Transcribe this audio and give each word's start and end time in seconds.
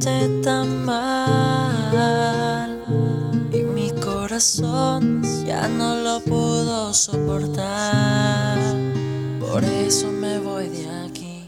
tan 0.00 0.84
mal 0.86 1.90
y 3.52 3.58
mi 3.58 3.90
corazón 3.90 5.22
ya 5.44 5.68
no 5.68 5.96
lo 5.96 6.20
pudo 6.20 6.94
soportar. 6.94 8.58
Por 9.40 9.62
eso 9.62 10.06
me 10.10 10.38
voy 10.38 10.68
de 10.68 10.88
aquí 11.04 11.44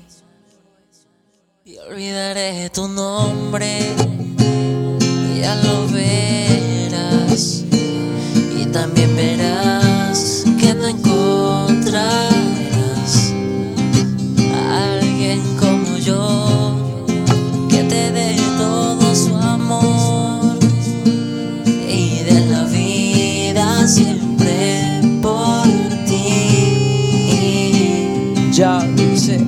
y 1.64 1.78
olvidaré 1.78 2.68
tu 2.70 2.88
nombre. 2.88 3.94
Ya 5.40 5.54
lo 5.56 5.88
verás 5.88 7.64
y 8.58 8.66
también 8.66 9.16
verás 9.16 9.31
Ya 28.52 28.80
dice, 28.80 29.40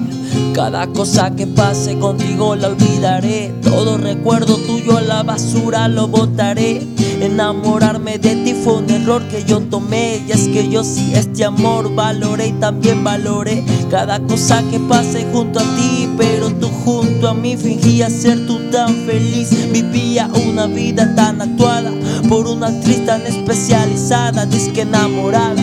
cada 0.54 0.86
cosa 0.86 1.30
que 1.36 1.46
pase 1.46 1.98
contigo 1.98 2.56
la 2.56 2.68
olvidaré. 2.68 3.52
Todo 3.62 3.98
recuerdo 3.98 4.56
tuyo 4.56 4.96
a 4.96 5.02
la 5.02 5.22
basura 5.22 5.88
lo 5.88 6.08
botaré. 6.08 6.80
Enamorarme 7.20 8.18
de 8.18 8.34
ti 8.36 8.54
fue 8.54 8.78
un 8.78 8.88
error 8.88 9.22
que 9.28 9.44
yo 9.44 9.60
tomé. 9.60 10.24
Y 10.26 10.32
es 10.32 10.48
que 10.48 10.70
yo 10.70 10.82
sí 10.82 11.12
este 11.14 11.44
amor 11.44 11.94
valoré 11.94 12.46
y 12.46 12.52
también 12.52 13.04
valoré 13.04 13.62
cada 13.90 14.20
cosa 14.20 14.62
que 14.70 14.80
pase 14.80 15.26
junto 15.30 15.60
a 15.60 15.76
ti. 15.76 16.08
Pero 16.16 16.48
tú 16.54 16.68
junto 16.68 17.28
a 17.28 17.34
mí 17.34 17.58
fingías 17.58 18.10
ser 18.10 18.46
tú 18.46 18.58
tan 18.70 18.88
feliz. 19.04 19.50
Vivía 19.70 20.30
una 20.48 20.66
vida 20.66 21.14
tan 21.14 21.42
actuada 21.42 21.92
por 22.26 22.46
una 22.46 22.68
actriz 22.68 23.04
tan 23.04 23.26
especializada, 23.26 24.46
disque 24.46 24.80
enamorada. 24.80 25.62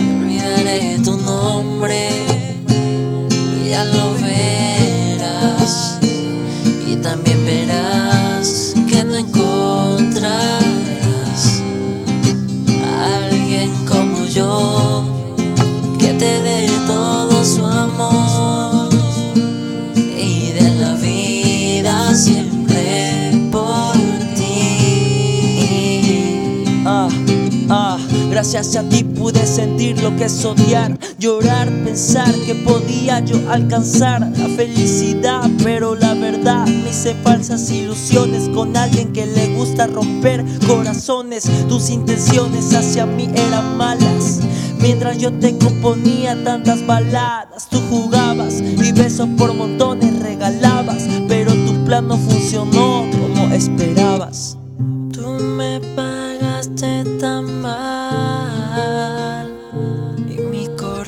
Gracias 28.52 28.84
a 28.84 28.86
ti 28.86 29.02
pude 29.02 29.46
sentir 29.46 30.02
lo 30.02 30.14
que 30.14 30.24
es 30.24 30.44
odiar, 30.44 30.98
llorar, 31.18 31.70
pensar 31.84 32.30
que 32.44 32.54
podía 32.54 33.20
yo 33.20 33.38
alcanzar 33.50 34.20
la 34.20 34.46
felicidad, 34.48 35.48
pero 35.64 35.94
la 35.94 36.12
verdad 36.12 36.66
me 36.66 36.90
hice 36.90 37.14
falsas 37.22 37.70
ilusiones 37.70 38.50
con 38.50 38.76
alguien 38.76 39.10
que 39.14 39.24
le 39.24 39.56
gusta 39.56 39.86
romper 39.86 40.44
corazones. 40.66 41.44
Tus 41.66 41.88
intenciones 41.88 42.74
hacia 42.74 43.06
mí 43.06 43.26
eran 43.34 43.78
malas. 43.78 44.40
Mientras 44.80 45.16
yo 45.16 45.32
te 45.32 45.56
componía 45.56 46.36
tantas 46.44 46.84
baladas, 46.84 47.68
tú 47.70 47.80
jugabas 47.88 48.60
y 48.60 48.92
besos 48.92 49.28
por 49.38 49.54
montones 49.54 50.18
regalabas, 50.18 51.04
pero 51.26 51.54
tu 51.54 51.84
plan 51.86 52.06
no 52.06 52.18
funcionó 52.18 52.71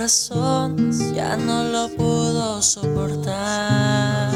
ya 0.04 1.34
no 1.38 1.64
lo 1.64 1.88
pudo 1.96 2.60
soportar. 2.60 4.30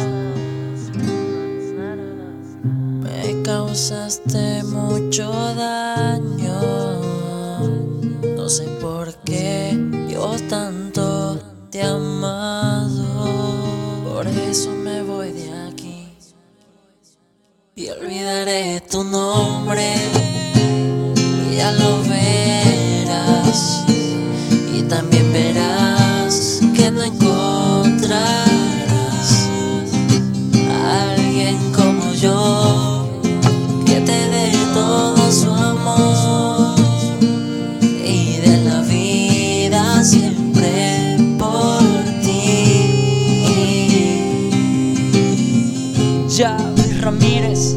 Me 3.02 3.42
causaste 3.42 4.62
mucho 4.64 5.30
daño, 5.30 6.60
no 8.34 8.48
sé 8.48 8.64
por 8.80 9.14
qué 9.26 9.78
yo 10.08 10.36
tanto 10.48 11.38
te 11.70 11.82
amado, 11.82 13.04
por 14.04 14.26
eso 14.26 14.70
me 14.70 15.02
voy 15.02 15.32
de 15.32 15.52
aquí 15.68 16.08
y 17.76 17.90
olvidaré 17.90 18.80
tu 18.90 19.04
nombre. 19.04 19.96
Ya 21.54 21.72
lo 21.72 22.02
verás 22.04 23.84
y 24.72 24.82
también 24.82 25.30
que 26.88 26.94
no 26.94 27.03
encontrarás 27.03 28.49
a 30.71 31.12
alguien 31.12 31.56
como 31.75 32.12
yo 32.15 33.06
que 33.84 34.00
te 34.00 34.12
dé 34.12 34.53
todo 34.72 35.31
su 35.31 35.50
amor 35.50 36.76
y 37.82 38.38
de 38.38 38.65
la 38.65 38.81
vida 38.82 40.03
siempre 40.03 41.19
por 41.38 41.82
ti. 42.22 42.88
Luis 46.76 47.00
Ramírez. 47.03 47.76